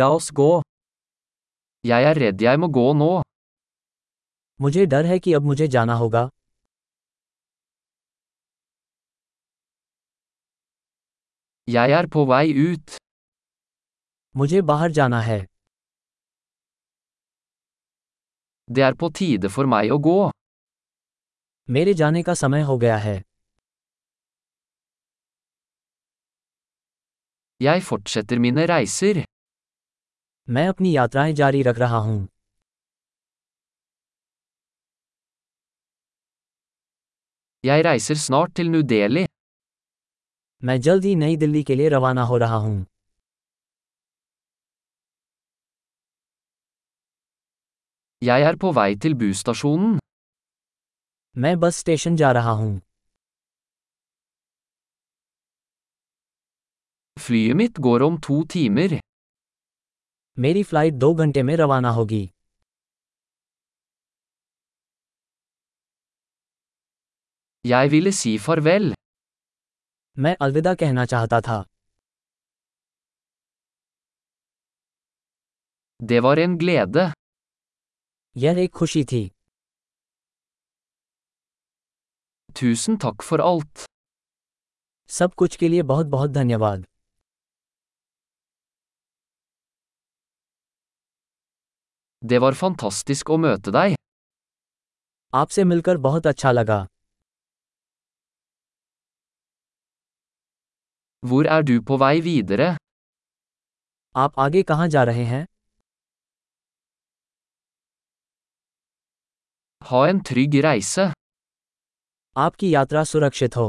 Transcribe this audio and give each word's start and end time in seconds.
La 0.00 0.06
oss 0.16 0.28
gå. 0.38 0.50
Jeg 1.88 2.04
er 2.10 2.18
redd 2.22 2.42
jeg 2.46 2.58
må 2.62 2.68
gå 2.78 2.84
nå. 3.00 3.10
मुझे 4.64 4.84
डर 4.92 5.04
है 5.10 5.18
कि 5.24 5.32
अब 5.38 5.42
मुझे 5.50 5.66
जाना 5.74 5.94
होगा 6.02 6.22
Jeg 11.68 11.92
er 11.98 12.06
på 12.14 12.24
vei 12.32 12.46
ut. 12.72 12.96
मुझे 14.36 14.60
बाहर 14.70 14.90
जाना 14.98 15.20
है 15.22 15.38
Det 18.76 18.82
er 18.88 18.94
på 19.02 19.10
tide 19.18 19.50
for 19.56 19.66
meg 19.74 19.90
å 19.96 19.98
gå. 20.08 20.16
मेरे 21.76 21.94
जाने 22.00 22.22
का 22.28 22.34
समय 22.44 22.62
हो 22.70 22.78
गया 22.84 22.96
है 23.06 23.20
Jeg 27.60 27.82
fortsetter 27.88 28.38
mine 28.44 28.66
reiser. 28.68 29.22
मैं 30.50 30.66
अपनी 30.68 30.94
यात्राएँ 30.96 31.32
जारी 31.32 31.62
रख 31.62 31.78
रहा 31.78 31.96
हूँ 31.96 32.28
Jeg 37.64 37.82
reiser 37.86 38.16
snart 38.22 38.54
til 38.58 38.70
New 38.74 38.82
Delhi. 38.92 39.26
मैं 40.64 40.80
जल्द 40.80 41.04
ही 41.04 41.14
नई 41.16 41.36
दिल्ली 41.36 41.62
के 41.62 41.74
लिए 41.74 41.88
रवाना 41.88 42.22
हो 42.22 42.36
रहा 42.38 42.56
हूँ 42.56 42.86
Jeg 48.22 48.46
er 48.48 48.56
på 48.64 48.72
vei 48.78 48.90
til 49.04 49.14
busstasjonen. 49.22 49.98
मैं 51.36 51.58
बस 51.60 51.76
स्टेशन 51.76 52.16
जा 52.16 52.32
रहा 52.32 52.50
हूँ 52.50 52.80
Flyet 57.16 57.56
mitt 57.62 57.80
går 57.88 58.02
om 58.10 58.20
to 58.28 58.42
timer. 58.56 59.11
मेरी 60.38 60.62
फ़्लाइट 60.62 60.94
दो 60.94 61.12
घंटे 61.14 61.42
में 61.42 61.54
रवाना 61.56 61.90
होगी 61.90 62.28
Jeg 67.64 67.90
ville 67.90 68.12
si 68.18 68.30
farvel. 68.44 68.94
मैं 70.16 70.34
अलविदा 70.40 70.74
कहना 70.74 71.04
चाहता 71.12 71.40
था 71.48 71.62
Det 76.00 76.20
var 76.26 76.36
en 76.44 76.56
glede. 76.62 77.04
यह 78.36 78.58
एक 78.58 78.72
खुशी 78.80 79.04
थी 79.12 79.22
Tusen 82.60 82.98
takk 83.04 83.28
for 83.30 83.40
alt. 83.50 83.86
सब 85.10 85.34
कुछ 85.34 85.56
के 85.56 85.68
लिए 85.68 85.82
बहुत 85.92 86.06
बहुत 86.06 86.30
धन्यवाद 86.30 86.86
Det 92.31 92.39
var 92.43 92.53
fantastisk 92.63 93.29
å 93.29 93.37
møte 93.37 93.71
deg. 93.77 93.95
आपसे 95.33 95.63
मिलकर 95.63 95.97
बहुत 96.07 96.27
अच्छा 96.27 96.51
लगा 96.51 96.85
Hvor 101.29 101.45
er 101.55 101.61
du 101.69 101.75
på 101.81 101.97
vei 102.03 102.21
videre? 102.27 102.75
आप 104.15 104.39
आगे 104.39 104.63
कहाँ 104.71 104.87
जा 104.95 105.03
रहे 105.03 105.23
हैं 105.33 105.45
Ha 109.89 109.99
en 110.09 110.19
trygg 110.29 110.55
reise. 110.65 111.11
आपकी 112.35 112.69
यात्रा 112.73 113.03
सुरक्षित 113.11 113.55
हो 113.57 113.67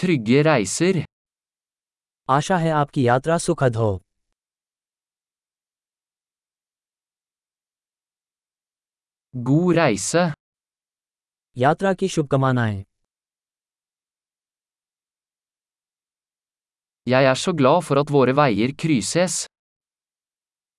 Trygge 0.00 0.42
reiser. 0.48 1.04
आशा 2.28 2.56
है 2.58 2.70
आपकी 2.70 3.06
यात्रा 3.06 3.38
सुखद 3.46 3.76
हो 3.76 3.90
God 9.37 9.75
reise. 9.77 10.33
यात्रा 11.57 11.93
की 11.93 12.07
शुभकामनाएँ 12.07 12.83
Jeg 17.07 17.23
er 17.23 17.35
så 17.35 17.53
glad 17.53 17.81
for 17.89 17.97
at 18.03 18.11
våre 18.11 18.33
veier 18.33 18.75
krysses. 18.83 19.47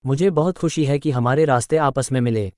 मुझे 0.07 0.31
बहुत 0.31 0.59
खुशी 0.59 0.85
है 0.85 0.99
कि 0.99 1.11
हमारे 1.11 1.45
रास्ते 1.45 1.77
आपस 1.77 2.13
में 2.13 2.21
मिले 2.21 2.53